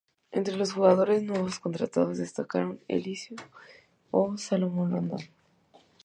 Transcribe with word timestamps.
Entre 0.31 0.55
los 0.55 0.73
jugadores 0.73 1.21
nuevos 1.21 1.59
contratados 1.59 2.17
destacaron 2.17 2.79
Eliseu 2.87 3.35
o 4.09 4.35
Salomón 4.35 4.89
Rondón. 4.93 5.21